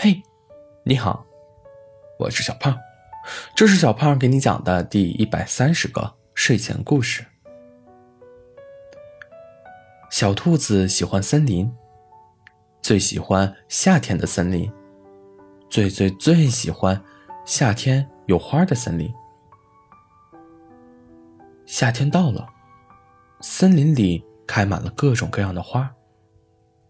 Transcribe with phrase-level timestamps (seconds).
[0.00, 0.22] 嘿，
[0.84, 1.26] 你好，
[2.20, 2.78] 我是小胖，
[3.56, 7.26] 这是小胖给你讲的第一百三十个睡前故事。
[10.08, 11.68] 小兔子喜欢森林，
[12.80, 14.72] 最喜欢夏天的森林，
[15.68, 17.02] 最最最喜欢
[17.44, 19.12] 夏天有花的森林。
[21.66, 22.48] 夏天到了，
[23.40, 25.92] 森林里开满了各种各样的花，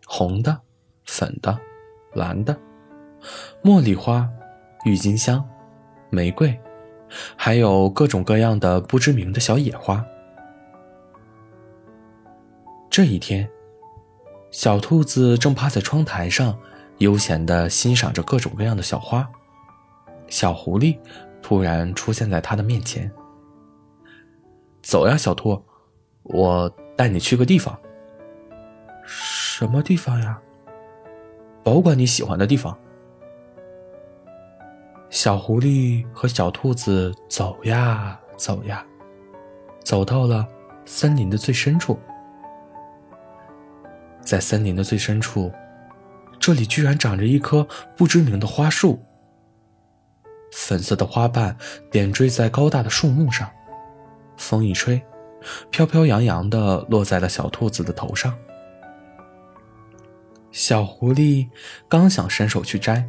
[0.06, 0.60] 红的、
[1.06, 1.58] 粉的、
[2.12, 2.54] 蓝的。
[3.62, 4.28] 茉莉花、
[4.84, 5.46] 郁金香、
[6.10, 6.58] 玫瑰，
[7.36, 10.04] 还有各种各样的不知名的小野花。
[12.90, 13.48] 这一天，
[14.50, 16.58] 小兔子正趴在窗台上，
[16.98, 19.28] 悠闲的欣赏着各种各样的小花。
[20.28, 20.98] 小狐狸
[21.40, 23.10] 突然出现在它的面前。
[24.82, 25.62] “走呀，小兔，
[26.22, 27.78] 我带你去个地方。
[29.04, 30.40] ”“什么地方呀
[31.62, 32.76] ？”“保管你喜欢的地方。”
[35.20, 38.86] 小狐狸和小兔子走呀走呀，
[39.82, 40.46] 走到了
[40.84, 41.98] 森林的最深处。
[44.20, 45.52] 在森林的最深处，
[46.38, 49.02] 这里居然长着一棵不知名的花树。
[50.52, 51.56] 粉色的花瓣
[51.90, 53.50] 点缀在高大的树木上，
[54.36, 55.02] 风一吹，
[55.68, 58.32] 飘飘扬扬的落在了小兔子的头上。
[60.52, 61.48] 小狐狸
[61.88, 63.04] 刚想伸手去摘。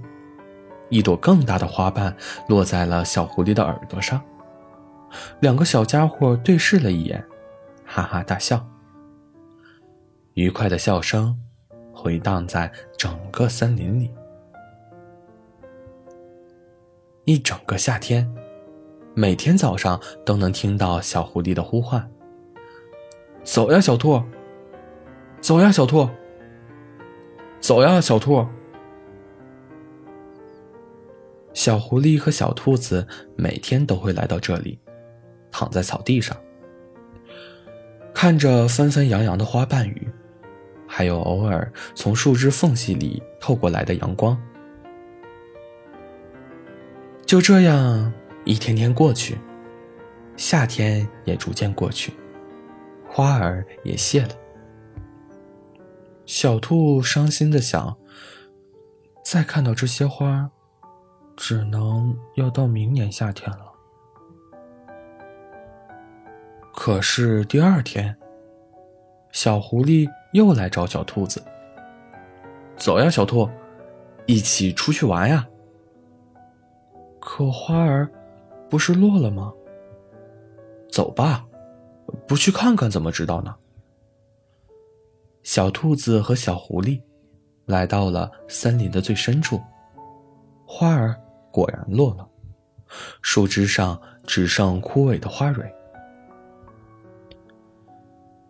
[0.90, 2.16] 一朵更大的花瓣
[2.48, 4.22] 落在了小狐狸的耳朵上，
[5.40, 7.24] 两个小家伙对视了一眼，
[7.86, 8.66] 哈哈大笑。
[10.34, 11.38] 愉快的笑声
[11.94, 14.12] 回荡在整个森林里。
[17.26, 18.28] 一整个夏天，
[19.14, 22.10] 每天早上都能听到小狐狸的呼唤
[23.44, 24.22] ：“走呀，小兔！
[25.40, 26.10] 走呀，小兔！
[27.60, 28.44] 走呀，小兔！”
[31.60, 34.80] 小狐狸和小兔子每天都会来到这里，
[35.52, 36.38] 躺在草地上，
[38.14, 40.08] 看着纷纷扬扬的花瓣雨，
[40.88, 44.42] 还有偶尔从树枝缝隙里透过来的阳光。
[47.26, 48.10] 就这样，
[48.46, 49.38] 一天天过去，
[50.38, 52.14] 夏天也逐渐过去，
[53.06, 54.30] 花儿也谢了。
[56.26, 57.98] 小兔伤心的想：
[59.26, 60.52] 再看到这些花。
[61.42, 63.72] 只能要到明年夏天了。
[66.74, 68.14] 可是第二天，
[69.32, 71.42] 小狐狸又来找小兔子
[72.76, 73.50] ：“走呀，小兔，
[74.26, 75.48] 一起出去玩呀。”
[77.22, 78.12] 可花儿
[78.70, 79.54] 不是落了吗？
[80.92, 81.46] 走吧，
[82.28, 83.56] 不去看看怎么知道呢？
[85.44, 87.02] 小兔子和小狐狸
[87.66, 89.58] 来到了森林的最深处，
[90.66, 91.18] 花儿。
[91.52, 92.28] 果然落了，
[93.22, 95.72] 树枝上只剩枯萎的花蕊。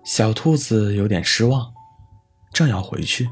[0.03, 1.71] 小兔子有点失望，
[2.51, 3.29] 正要回去，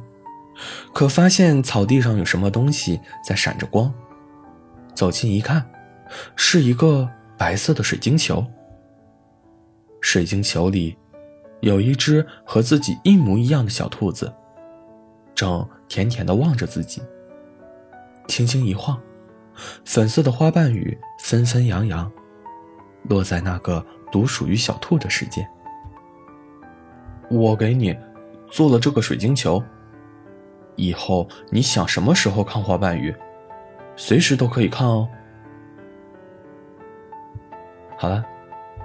[0.94, 3.94] 可发现草地上有什么东西在闪着光。
[4.94, 5.70] 走近一看，
[6.36, 8.46] 是一个白色的水晶球。
[10.02, 10.96] 水晶球里
[11.62, 14.32] 有一只和自己一模一样的小兔子，
[15.34, 17.02] 正甜甜的望着自己，
[18.28, 19.00] 轻轻一晃。
[19.85, 22.12] 粉色的花瓣雨纷纷扬扬，
[23.03, 25.47] 落在那个独属于小兔的世界。
[27.29, 27.97] 我给你
[28.50, 29.62] 做了这个水晶球，
[30.75, 33.13] 以后你想什么时候看花瓣雨，
[33.95, 35.07] 随时都可以看哦。
[37.97, 38.24] 好了，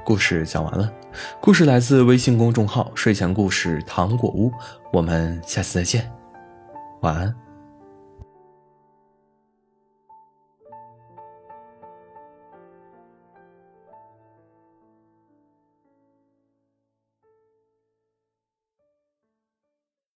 [0.05, 0.93] 故事讲完了。
[1.41, 4.51] 故事来自微信公众号“睡前故事糖果屋”，
[4.91, 6.11] 我们下次再见，
[7.03, 7.42] 晚安。